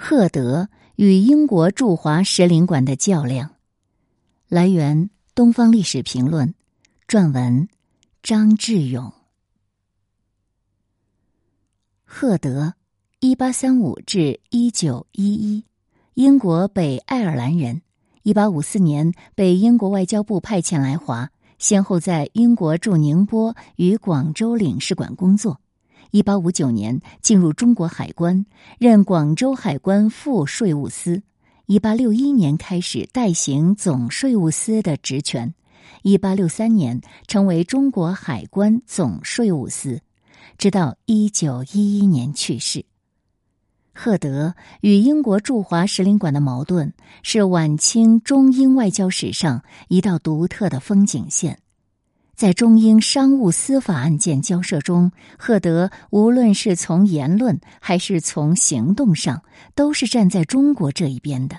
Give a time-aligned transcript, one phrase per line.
[0.00, 3.50] 赫德与英国驻华使领馆的较量。
[4.46, 6.48] 来源：《东方历史评论》，
[7.08, 7.68] 撰文：
[8.22, 9.12] 张志勇。
[12.04, 12.74] 赫德，
[13.18, 15.64] 一八三五至一九一一，
[16.14, 17.82] 英国北爱尔兰人。
[18.22, 21.28] 一八五四年被英国外交部派遣来华，
[21.58, 25.60] 先后在英国驻宁波与广州领事馆工作。
[26.10, 28.46] 一八五九年进入中国海关，
[28.78, 31.22] 任广州海关副税务司。
[31.66, 35.54] 一八六一年开始代行总税务司的职权。
[36.02, 40.00] 一八六三年成为中国海关总税务司，
[40.56, 42.86] 直到一九一一年去世。
[43.92, 51.58] 赫德与英国驻华使领馆的矛盾是晚清中英外交史上一道独特的风景线。
[52.38, 59.42] 在中英商务司法案件交涉中，赫德无论是从言论还是从行动上，
[59.74, 61.58] 都是站在中国这一边的。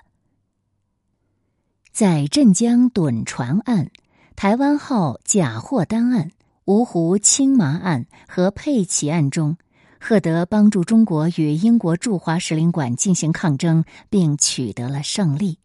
[1.91, 3.91] 在镇江趸船案、
[4.37, 6.31] 台湾号假货单案、
[6.63, 9.57] 芜湖青麻案和佩奇案中，
[9.99, 15.59] 赫德帮助中国与英国驻华使领馆进行抗争，并取得了胜利。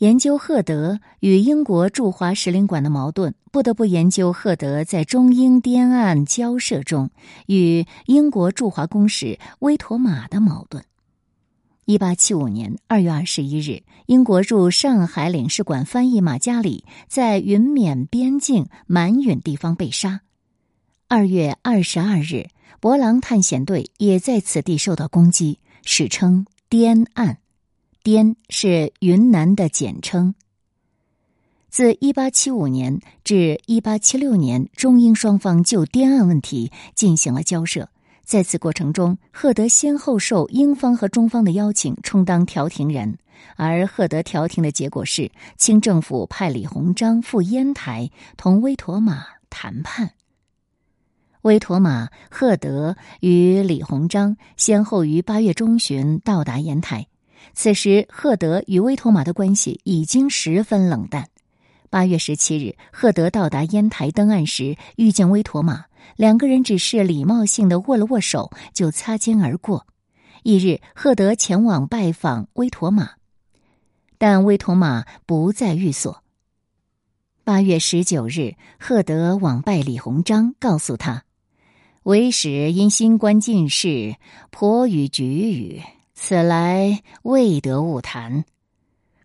[0.00, 7.10] 研究赫德与英国驻华使领馆的矛盾，不得不研究赫德在中英滇案交涉中
[7.44, 10.82] 与英国驻华公使威妥玛的矛盾。
[11.84, 20.22] 一八七五年二月二十一日，英国驻上海领事馆翻译马加里在云缅边境满允地方被杀。
[21.08, 22.48] 二月二十二日，
[22.80, 27.39] 博朗探险队也在此地受到攻击，史称滇案。
[28.10, 30.34] 滇是云南的简称。
[31.68, 37.88] 自一八七五年至一八七六年，中英双方就滇案问题进行了交涉。
[38.24, 43.16] 在此过程中，赫德先后受英方和中方的邀请，充当调停人。
[43.54, 50.10] 而赫德调停的结果是，清政府派李鸿章赴烟台同威妥玛谈判。
[51.42, 57.06] 威妥玛、赫德与李鸿章先后于八月中旬到达烟台。
[57.52, 61.28] 此时，赫德与威妥玛的关系已经十分冷淡。
[61.90, 65.86] 八月十七日，赫德到达烟台登岸时，遇见威妥玛，
[66.16, 69.86] 两个人只是礼貌性的握了握手，就擦肩而过。
[70.44, 73.10] 翌日，赫德前往拜访威妥玛，
[74.18, 76.22] 但威妥玛不在寓所。
[77.42, 81.24] 八月十九日，赫德往拜李鸿章，告诉他，
[82.04, 84.14] 为使因新官进士，
[84.50, 85.82] 颇与局语。
[86.22, 88.44] 此来未得误谈，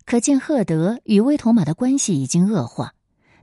[0.05, 2.93] 可见赫德与威妥玛的关系已经恶化。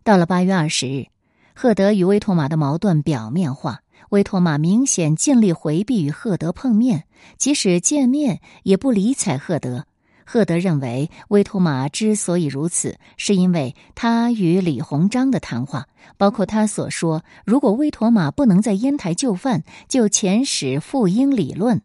[0.02, 1.08] 到了八月二十日，
[1.54, 7.04] 赫德与威妥玛的矛盾表面化，威妥玛明显尽力回避与赫德碰面，
[7.36, 9.84] 即使见面也不理睬赫德。
[10.24, 21.82] 赫德认为，威妥玛之所以如此，是因为他与李鸿章的谈话，包括他所说，如果威妥玛不能在烟台就范，就遣使赴英理论。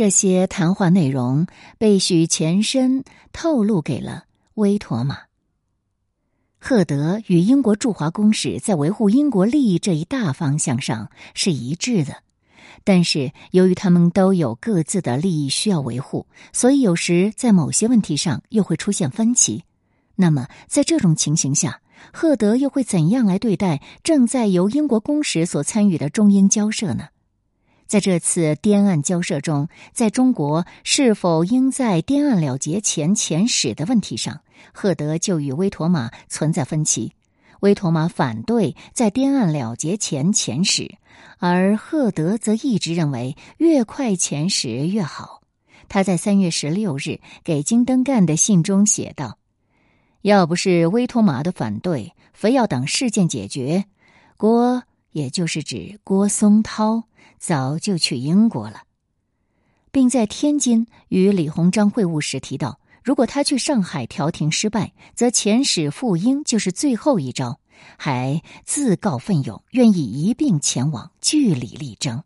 [0.00, 1.46] 这些谈话内容
[1.76, 4.24] 被许前身透露给了
[4.54, 5.18] 威妥玛。
[6.58, 12.22] 赫德与英国驻华公使在维护英国利益这一大方向上是一致的，
[12.82, 19.64] 但是由于他们都有各自的利益需要维护，所以有时在某些问题上又会出现分歧。
[20.16, 27.08] 那么在这种情形下，赫德又会怎样来对待正在由英国公使所参与的中英交涉呢？
[27.90, 34.42] 在这次滇案交涉中，在中国是否应在滇案了结前遣使的问题上，
[34.72, 37.12] 赫德就与威妥玛存在分歧。
[37.58, 40.98] 威妥玛反对在滇案了结前遣使，
[41.38, 45.40] 而赫德则一直认为越快遣使越好。
[45.88, 49.36] 他在三月十六日给金登干的信中写道
[50.22, 53.86] ：“要不是威妥玛的反对，非要等事件解决，
[54.36, 57.02] 郭也就是指郭松涛。”
[57.38, 58.82] 早就去英国了，
[59.90, 67.60] 并在天津与李鸿章会晤时提到，如果他去上海调停失败，则遣使赴英就是最后一招，
[67.96, 72.24] 还自告奋勇，愿意一并前往据理力争。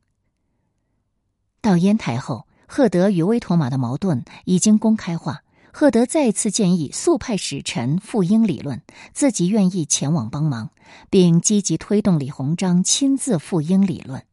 [1.61, 8.83] 到烟台后，赫德与威妥玛的矛盾已经公开化，赫德再次建议速派使臣赴英理论，
[9.13, 10.71] 自己愿意前往帮忙，
[11.09, 14.25] 并积极推动李鸿章亲自赴英理论。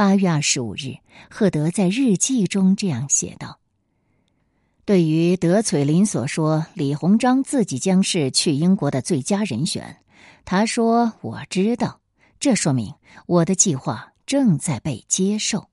[0.00, 0.96] 八月二十五日，
[1.28, 3.58] 赫德在日记中这样写道
[4.86, 9.98] ：“对于德璀林所说，李鸿章自己将是去英国的最佳人选。
[10.46, 12.00] 他说：‘我知道，
[12.38, 12.94] 这说明
[13.26, 15.68] 我的计划正在被接受。’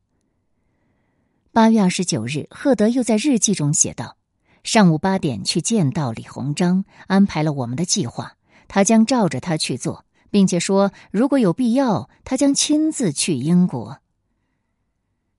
[1.53, 4.17] 八月二十九日，赫德又在日记中写道
[4.61, 8.33] ：“上午八点去见到李鸿章，安排了我们的计划，
[8.67, 13.99] 他将照着他去做，并且说如果有必要，他将亲自去英国。”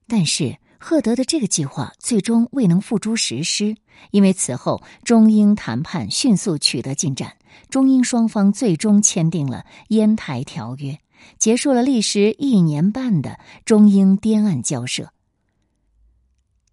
[0.08, 3.76] 但是，赫德的这个计划最终未能付诸实施，
[4.10, 7.36] 因为此后中英谈判迅速取得进展，
[7.68, 10.92] 中英双方最终签订了《烟台条约》，
[11.36, 15.12] 结束了历时一年半的中英滇岸交涉。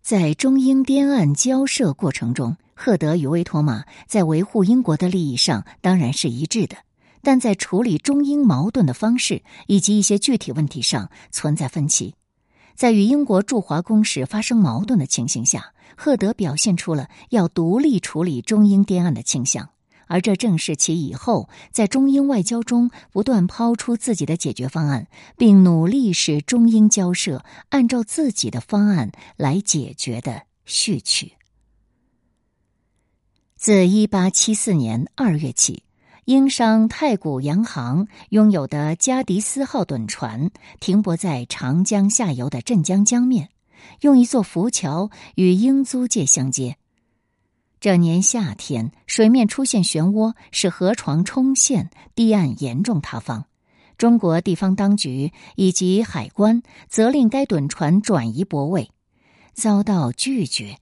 [0.01, 6.77] 在中英滇岸交涉过程中，赫德与威妥玛在维护英国的利益上当然是一致的，
[7.21, 12.15] 但在处理中英矛盾的方式以及一些具体问题上存在分歧。
[12.75, 19.69] 在与英国驻华公使发生矛盾的情形下，赫德表现出了要独立处理中英滇岸的倾向。
[20.07, 31.33] 而这正是其以后在中英外交中不断抛出自己的解决方案，并努力使中英交涉按照自己的方案来解决的序曲。
[33.55, 35.81] 自一八七四年二月起，
[36.25, 40.49] 英商太古洋行拥有的加迪斯号趸船
[40.79, 43.49] 停泊在长江下游的镇江江面，
[44.01, 46.77] 用一座浮桥与英租界相接。
[47.79, 53.45] 这年夏天，水面出现漩涡，使河床冲陷，堤岸严重塌方。
[53.95, 58.89] 中国地方当局以及海关责令该趸船转移泊位，
[59.53, 60.79] 遭到拒绝。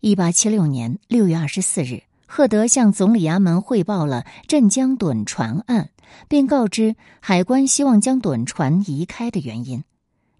[0.00, 2.02] 一八七六年六月二十四日，
[2.32, 5.90] 赫德向总理衙门汇报了镇江趸船案，
[6.28, 9.82] 并告知海关希望将趸船移开的原因。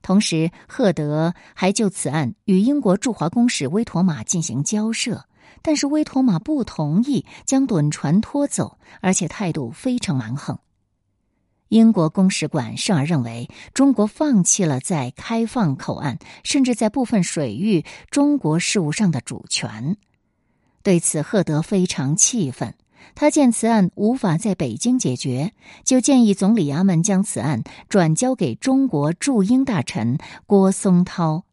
[0.01, 5.25] 同时，赫德还就此案与英国驻华公使威妥玛进行交涉。
[5.63, 10.61] 但是威妥玛不同意将趸船拖走，而且态度非常蛮横。
[11.71, 19.97] 英国公使馆甚而认为中国放弃了在开放口岸，甚至在部分水域中国事务上的主权。
[20.83, 22.75] 对此，赫德非常气愤。
[23.15, 25.53] 他见此案无法在北京解决，
[25.85, 31.45] 就建议总理衙门将此案转交给中国驻英大臣郭松涛。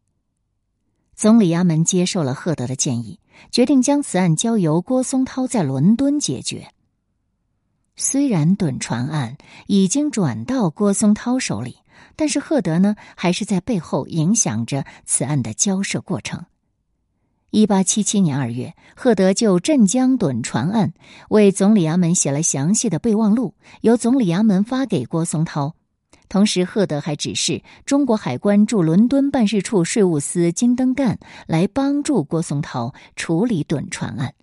[1.14, 3.20] 总理衙门接受了赫德的建议。
[3.52, 6.72] 决定将此案交由郭松涛在伦敦解决。
[7.94, 9.36] 虽然趸船案
[9.68, 11.78] 已经转到郭松涛手里，
[12.16, 16.46] 但是赫德呢，还是在背后影响着此案的交涉过程。
[17.50, 20.92] 一八七七年二月，赫德就镇江趸船案
[21.30, 25.74] 为总理衙门写了详细的备忘录，由总理衙门发给郭松涛。
[26.28, 34.34] 同时，赫德还指示中国海关驻伦敦办事处税务司金登干来帮助郭松涛处理趸船案。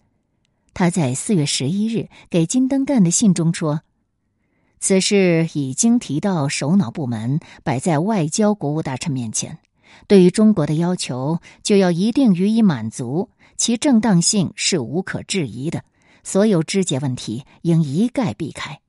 [0.73, 3.81] 他在四月十一日给金登干的信中说
[4.81, 9.59] ：“此事已经提到首脑部门，摆在外交国务大臣面前。
[10.07, 15.83] 对于中国的要求，就要一定予以满足，其正当性是无可置疑的。
[16.23, 18.79] 所有肢解问题应一概避开。”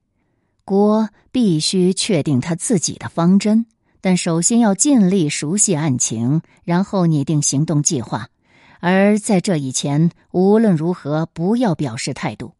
[0.64, 3.66] 郭必须确定他自己的方针，
[4.00, 8.30] 但首先要尽力熟悉案情，然后拟定行动计划。
[8.80, 12.54] 而在这以前，无论如何不要表示态度。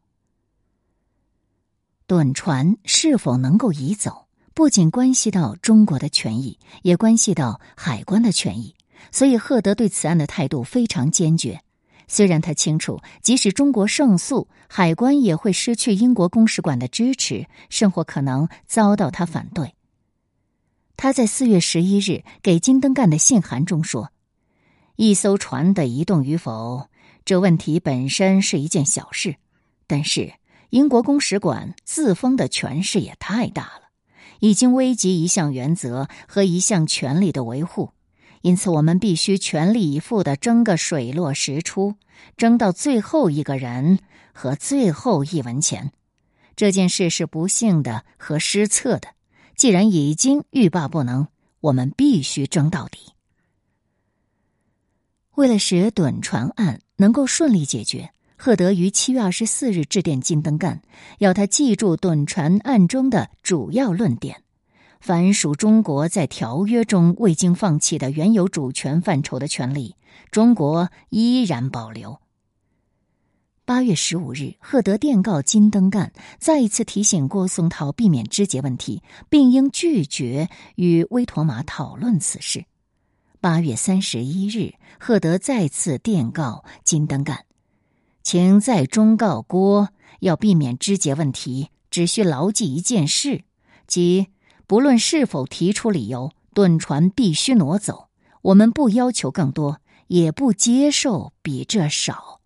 [2.06, 4.25] 趸船是否能够移走，
[4.56, 8.74] 不仅关系到中国的权益，也关系到海关的权益，
[9.12, 11.60] 所以赫德对此案的态度非常坚决。
[12.08, 19.74] 虽然他清楚，即使中国胜诉，海关也会失去英国公使馆的支持，甚或可能遭到他反对。
[20.96, 24.10] 他在四月十一日给金登干的信函中说
[24.96, 26.88] ：“一艘船的移动与否，
[27.26, 29.36] 这问题本身是一件小事，
[29.86, 30.32] 但是
[30.70, 33.85] 英国公使馆自封的权势也太大了，
[34.40, 37.90] 已经危及一项原则和一项权利的维护。”
[38.42, 41.96] 因此，我们必须全力以赴的争个水落石出，
[42.36, 43.98] 争到最后一个人
[44.32, 45.90] 和最后一文钱。
[46.54, 49.08] 这件事是不幸的和失策的。
[49.56, 51.26] 既然已经欲罢不能，
[51.60, 52.98] 我们必须争到底。
[55.34, 60.82] 为了使趸船案能够顺利解决，赫德于七月二十四日致电金登干，
[61.18, 64.42] 要他记住趸船案中的主要论点。
[65.00, 69.94] 凡属中国在条约中未经放弃的原有主权范畴的权利，
[70.30, 72.20] 中国依然保留。
[73.64, 82.64] 八月十五日，赫德电告金登干，再一次提醒郭松涛避免肢解问题，并应拒绝与威妥玛讨论此事。
[83.40, 87.45] 八月三十一日，赫德再次电告金登干，
[88.26, 93.44] 请再忠告郭要避免肢解问题，只需牢记一件事，
[93.86, 94.26] 即。
[94.66, 98.08] 不论是否提出理由，趸船必须挪走。
[98.42, 102.40] 我们不要求更多，也不接受比这少。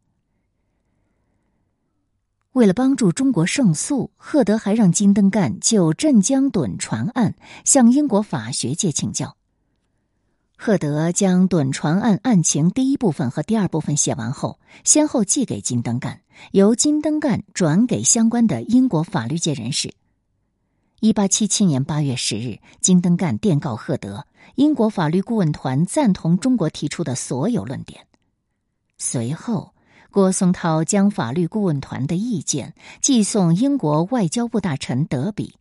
[2.53, 7.35] 为了帮助中国胜诉，赫德还让金登干就镇江趸船案
[7.65, 9.39] 向英国法学界请教。
[10.63, 16.21] 赫德将趸船案案情第一部分和第二部分写完后，先后寄给金登干，
[16.53, 19.95] 由金登干转给相关的英国法律界人士。
[21.01, 28.07] 一八七七年八月十日，金登干电告赫德，英国法律顾问团赞同中国提出的所有论点。
[28.99, 29.73] 随后。
[30.13, 35.55] 郭松涛将法律顾问团的意见寄送英国外交部大臣德比。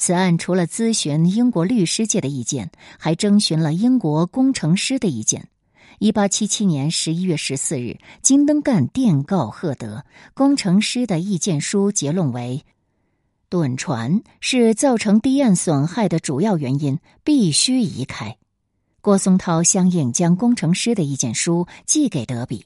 [0.00, 5.48] 此案除了咨询英国律师界的意见，还征询了英国工程师的意见。
[5.98, 12.64] 一八七七年十一月十四日，金登干电告赫德，工程师的意见书结论为：
[13.50, 18.38] 趸船是造成堤岸损害的主要原因，必须移开。
[19.02, 22.64] 郭松涛相应将工程师的意见书寄给德比。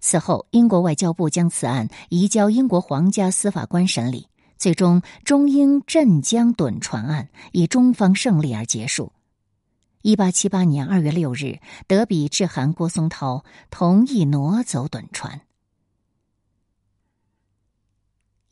[0.00, 4.26] 此后，英国外交部将此案移交英国皇家司法官审理，
[4.62, 9.10] 最终中英镇江趸船案以中方胜利而结束。
[10.02, 15.40] 一八七八年二月六日，德比致函郭松涛，同意挪走趸船。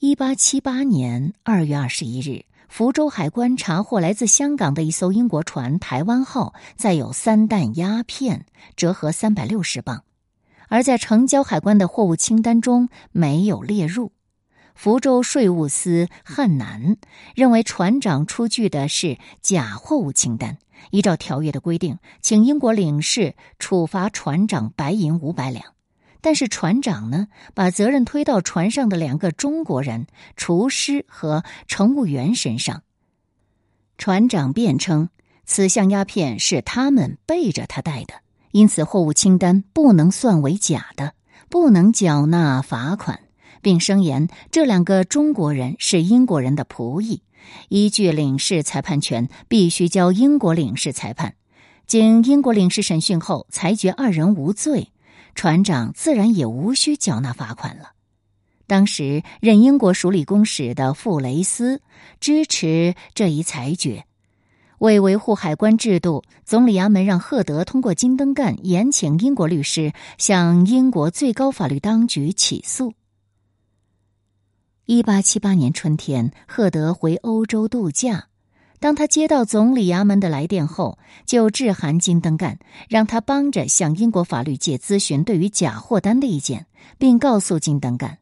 [0.01, 10.03] 一八七八年二月二十一日，福州海关查获来自香港的一艘英国船“台湾号”，载有三担鸦片，折合三百六十磅。
[10.67, 14.11] 而在城郊海关的货物清单中没有列入。
[14.83, 16.97] 福州税务司汉南
[17.35, 20.57] 认为船长出具的是假货物清单，
[20.91, 25.75] 依照条约的规定，请英国领事处罚船长白银五百两。
[26.23, 32.83] 但是船长呢，把责任推到船上的两个中国人厨师和乘务员身上。
[33.99, 35.11] 船长辩称，
[35.45, 38.15] 此项鸦片是他们背着他带的。
[38.53, 41.13] 因此，货物清单不能算为假的，
[41.51, 43.21] 不能缴纳罚款，
[43.63, 47.23] 并声言这两个中国人是英国人的仆役，
[47.69, 51.35] 依据领事裁判权，必须交英国领事裁判。
[51.87, 54.93] 经英国领事审讯后，裁决二人无罪，
[55.35, 57.93] 船长自然也无需缴纳罚款了。
[58.67, 61.83] 当时任英国署理公使的傅雷斯
[62.21, 64.05] 支持这一裁决。
[64.79, 72.95] 为维护海关制度，总理衙门让赫德通过金登干延请英国律师向英国最高法律当局起诉。
[74.91, 78.27] 一八七八年春天，赫德回欧洲度假，
[78.81, 86.67] 当他接到总理衙门的来电后，就致函金登干，让他帮着向英国法律界咨询对于假货单的意见，
[86.99, 88.19] 并告诉金登干。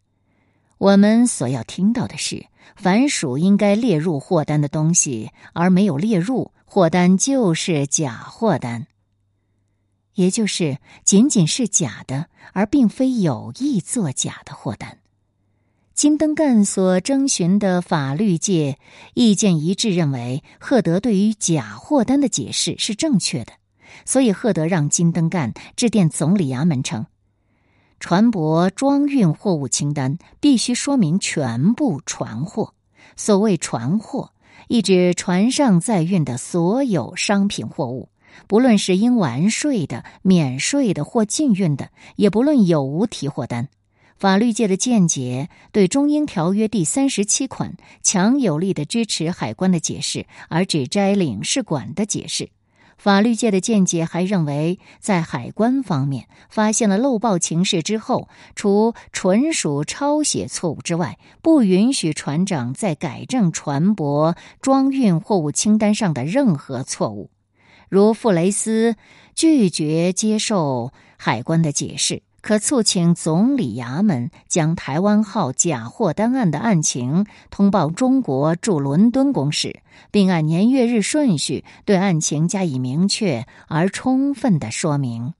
[0.77, 2.45] 我们所要听到的是，
[2.77, 8.87] 凡属应该列入货单的东西而没有列入货单，就是假货单。
[10.17, 14.99] 也就是仅仅是假的，而并非有意作假的货单。
[15.99, 18.79] 金登干所征询的法律界
[19.15, 23.55] 意见一致，认为赫德对于假货单的解释是正确的，
[24.05, 27.07] 所以赫德让金登干致电总理衙门称。
[27.99, 32.75] 船舶装运货物清单必须说明全部船货。
[33.17, 34.31] 所谓船货，
[34.69, 38.11] 意指船上载运的所有商品货物，
[38.47, 43.69] 不论是应完税的、免税的或禁运的，也不论有无提货单。
[44.19, 52.51] 法律界的见解对中英条约第三十七款强有力的支持海关的解释，而只摘领事馆的解释。
[52.97, 67.31] 法律界的见解还认为，在海关方面发现了漏报情事之后，除纯属抄写错误之外，不允许船长再改正船舶装运货物清单上的任何错误，
[67.89, 68.97] 如傅雷斯
[69.37, 72.23] 拒绝接受海关的解释。
[72.41, 85.35] 可促请总理衙门将台湾号假货单案的案情通报中国驻伦敦公使，并按年月日顺序对案情加以明确而充分的说明。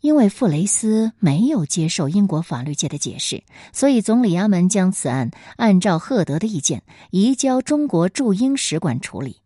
[0.00, 9.38] 因为傅雷斯没有接受英国法律界的解释，所以总理衙门将此案按照赫德的意见移交中国驻英使馆处理。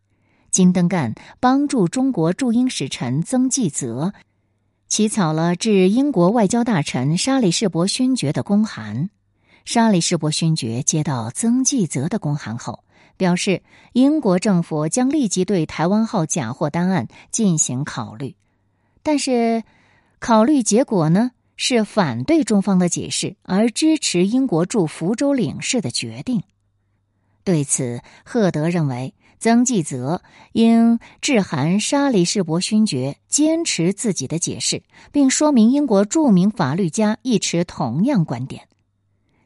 [0.50, 4.14] 金登干帮助中国驻英使臣曾纪泽。
[4.88, 9.10] 起草了致英国外交大臣沙里士伯勋爵的公函。
[9.66, 12.84] 沙里士伯勋爵接到曾纪泽的公函后，
[13.18, 18.34] 表示英国政府将立即对台湾号假货单案进行考虑，
[19.02, 19.62] 但是
[20.18, 26.42] 考虑结果呢是反对中方的解释，而支持英国驻福州领事的决定。
[27.44, 30.20] 对此，赫德认为曾纪泽
[30.52, 38.68] 应致函沙里士伯勋爵，坚持自己的解释，并说明英国著名法律家亦持同样观点。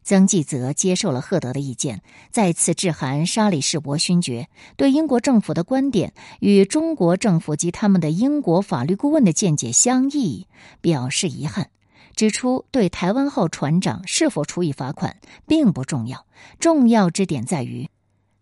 [0.03, 10.47] 曾纪泽接受了赫德的意见，再次致函沙里士伯勋爵，对英国政府的观点与中国政府及他们的英国法律顾问的见解相异，
[10.81, 11.69] 表示遗憾，
[12.17, 16.27] 指出对台湾号船长是否处以罚款并不重要，
[16.59, 17.89] 重要之点在于。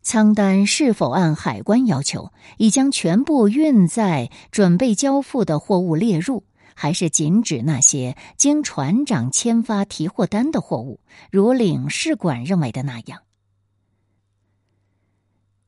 [0.02, 13.20] 仓单是否按海关要求已将全部运载、准备交付的货物列入，还是仅指那些经船长签发提货单的货物，如领事馆认为的那样？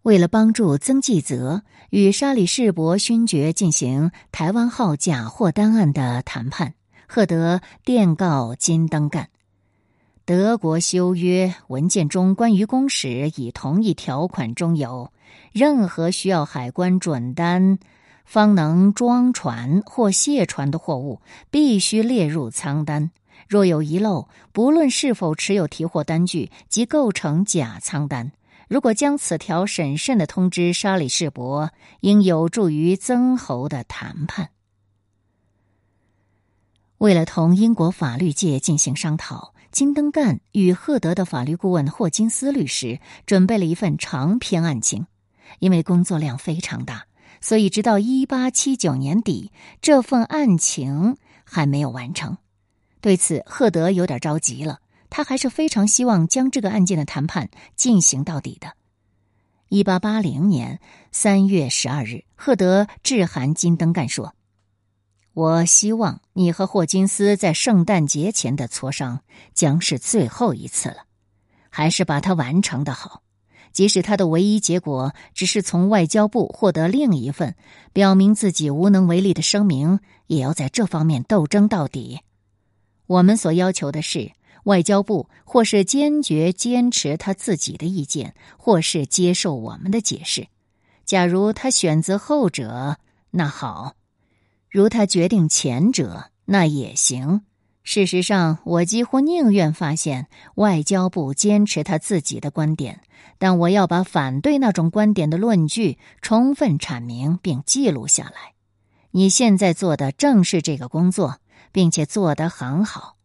[0.01, 6.75] 为了帮助曾纪泽与沙里士伯勋爵进行台湾号假货单案的谈判，
[7.07, 9.29] 赫德电告金登干。
[10.35, 15.13] 德国修约文件中关于公使已同意条款中有，
[15.53, 17.79] 任何需要海关准单
[18.25, 21.21] 方能装船或卸船的货物，
[21.51, 23.11] 必须列入仓单。
[23.47, 28.33] 若有遗漏，不论是否持有提货单据，即构成假仓单。
[28.69, 31.71] 如果将此条审慎的通知沙里士伯，
[32.01, 34.49] 应有助于曾侯的谈判。
[36.97, 39.52] 为了同英国法律界进行商讨。
[39.73, 45.07] 金登干与赫德的法律顾问霍金斯律师准备了一份长篇案情，
[45.61, 47.07] 因为工作量非常大，
[47.41, 49.51] 所以直到一八七九年底，
[49.81, 52.37] 这份案情还没有完成。
[53.01, 58.75] 对此，赫德有点着急了，他还是非常希望将这个案件的谈判进行到底的。
[59.71, 60.81] 一八八零年
[61.13, 64.35] 三月十二日，赫德致函金登干说。
[65.35, 69.21] 我希望你和霍金斯在圣诞节前的磋商
[69.55, 71.05] 将是最后一次了，
[71.71, 73.23] 还是把它完成的好。
[73.73, 77.55] 即使他的唯一结果只是从外交部获得另一份
[77.95, 82.21] 表明自己无能为力的声明，也要在这方面斗争到底。
[83.07, 84.33] 我们所要求的是，
[84.65, 90.47] 外交部或是坚决坚持他自己的意见，或是接受我们的解释。
[91.07, 92.99] 假如他选择后者，
[93.31, 93.95] 那好。
[94.73, 97.43] 如他决定前者，那也行。
[97.85, 103.03] 事实上，我几乎宁愿发现外交部坚持他自己的观点，
[103.37, 108.55] 但我要把反对那种观点的论据充分阐明并记录下来。
[109.11, 113.17] 你现在做的正是这个工作，并且做得很好。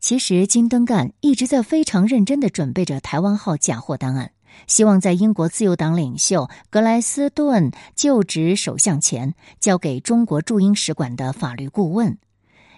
[0.00, 4.32] 其实，金登干一直在非常认真的准备着台湾号假货档案。
[4.66, 12.18] 希望在英国自由党领袖格莱斯顿就职首相前交给中国驻英使馆的法律顾问，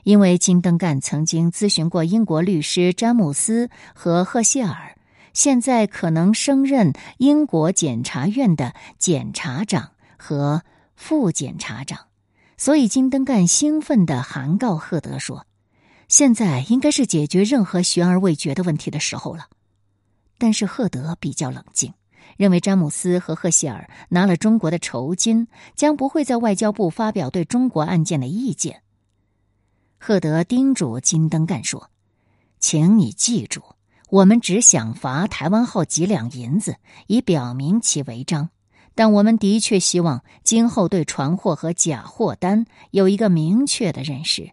[0.04, 4.96] 因为金登干曾经咨询过英国律师詹姆斯和赫谢尔，
[5.32, 10.62] 现在可能升任英国检察院的检察长和
[10.94, 12.06] 副检察长，
[12.56, 15.46] 所以金登干兴奋地函告赫德说
[16.08, 19.46] ：“现在应该是解决任何悬而未决的问题的时候了。”
[20.38, 21.92] 但是赫德比较冷静，
[22.36, 28.82] 认为詹姆斯和赫希尔拿了中国的酬金，将不会在外交部发表对中国案件的意见。
[29.98, 31.90] 赫德叮嘱金登干说
[32.60, 33.62] ：“请你记住，
[34.10, 38.50] 我们只想罚台湾号几两银子，以表明其违章。
[38.94, 44.52] 但我们的确希望今后对船货和假货单有一个明确的认识。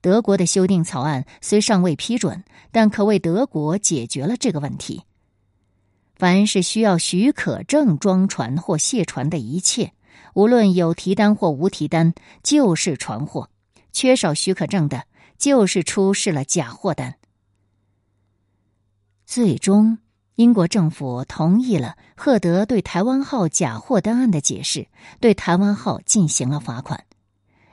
[0.00, 5.02] 德国的修订草案虽尚未批准，但可为德国解决了这个问题。”
[6.18, 9.92] 凡是需要许可证装船或卸船的一切，
[10.34, 13.48] 无论有提单或无提单，就是船货；
[13.92, 15.04] 缺少许可证的，
[15.38, 17.14] 就是出示了假货单。
[19.24, 19.98] 最终，
[20.34, 24.88] 英国政府同意了赫德对台湾号假货单案的解释，
[25.20, 27.04] 对台湾号进行了罚款。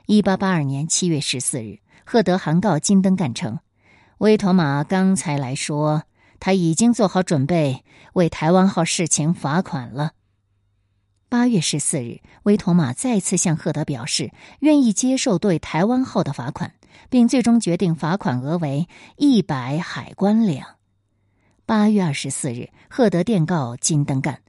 [0.06, 3.58] 一八八二年七月十四日，赫德函告金登干称
[4.18, 6.04] ：“威妥玛刚才来说。”
[6.40, 10.12] 他已经做好准备为台湾号事情罚款了。
[11.28, 16.74] 八月十四日，威妥玛再次向赫德表示愿意接受对台湾号的罚款，
[17.10, 20.76] 并最终决定罚款额为一百海关两。
[21.66, 24.40] 八月二十四日，赫德电告金登干，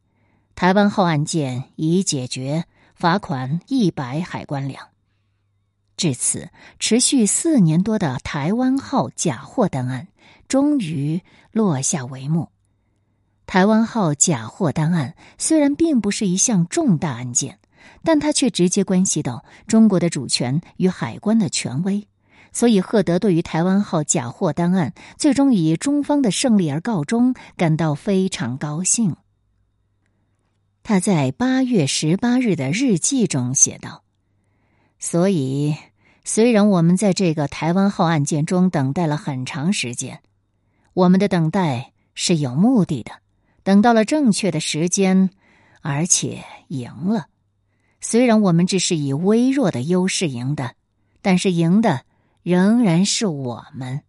[0.54, 4.90] 台湾号案件已解决，罚款一百海关两。
[5.98, 10.10] 至此，持续四年多的台湾号假货单案。
[10.48, 12.50] 终于落下帷幕。
[13.46, 17.60] 台湾号假货单案虽然并不是一项重大案件，
[18.04, 22.08] 但它却直接关系到中国的主权与海关的权威，
[22.52, 29.16] 所以赫德对于台湾号假货单案最终以中方的胜利而告终感到非常高兴。
[30.84, 34.04] 他在八月十八日的日记中写道
[35.00, 35.76] ：“所以，
[36.24, 40.22] 虽然我们在这个台湾号案件中等待了很长时间，
[40.98, 43.12] 我们的等待是有目的的，
[43.62, 45.30] 等到了正确的时间，
[45.84, 47.28] 而且赢了。
[48.02, 50.74] 虽然我们只是以微弱的优势赢的，
[51.22, 52.02] 但是赢的
[52.42, 54.02] 仍然是我们。”